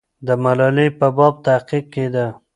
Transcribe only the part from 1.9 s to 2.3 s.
کېده.